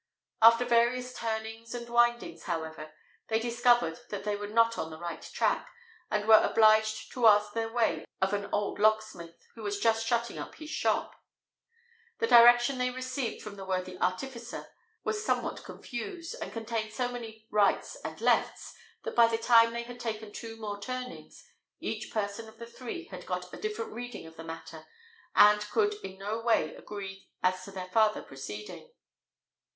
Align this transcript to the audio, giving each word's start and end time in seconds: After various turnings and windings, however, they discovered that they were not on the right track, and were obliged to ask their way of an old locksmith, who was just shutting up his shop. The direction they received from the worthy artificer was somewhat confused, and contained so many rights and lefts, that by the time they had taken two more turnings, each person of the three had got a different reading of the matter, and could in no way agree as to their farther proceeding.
After 0.41 0.65
various 0.65 1.13
turnings 1.13 1.75
and 1.75 1.87
windings, 1.87 2.45
however, 2.45 2.91
they 3.27 3.37
discovered 3.39 3.99
that 4.09 4.23
they 4.23 4.35
were 4.35 4.47
not 4.47 4.75
on 4.79 4.89
the 4.89 4.97
right 4.97 5.21
track, 5.21 5.69
and 6.09 6.27
were 6.27 6.41
obliged 6.41 7.11
to 7.11 7.27
ask 7.27 7.53
their 7.53 7.71
way 7.71 8.05
of 8.19 8.33
an 8.33 8.49
old 8.51 8.79
locksmith, 8.79 9.35
who 9.53 9.61
was 9.61 9.79
just 9.79 10.03
shutting 10.07 10.39
up 10.39 10.55
his 10.55 10.71
shop. 10.71 11.13
The 12.17 12.25
direction 12.25 12.79
they 12.79 12.89
received 12.89 13.43
from 13.43 13.57
the 13.57 13.63
worthy 13.63 13.95
artificer 13.99 14.73
was 15.03 15.23
somewhat 15.23 15.63
confused, 15.63 16.35
and 16.41 16.51
contained 16.51 16.93
so 16.93 17.07
many 17.09 17.45
rights 17.51 17.95
and 18.03 18.19
lefts, 18.21 18.73
that 19.03 19.15
by 19.15 19.27
the 19.27 19.37
time 19.37 19.71
they 19.71 19.83
had 19.83 19.99
taken 19.99 20.31
two 20.33 20.55
more 20.57 20.81
turnings, 20.81 21.45
each 21.79 22.11
person 22.11 22.47
of 22.49 22.57
the 22.57 22.65
three 22.65 23.03
had 23.09 23.27
got 23.27 23.53
a 23.53 23.57
different 23.57 23.93
reading 23.93 24.25
of 24.25 24.35
the 24.35 24.43
matter, 24.43 24.87
and 25.35 25.61
could 25.69 25.93
in 26.03 26.17
no 26.17 26.39
way 26.41 26.73
agree 26.73 27.29
as 27.43 27.63
to 27.65 27.71
their 27.71 27.89
farther 27.89 28.23
proceeding. 28.23 28.89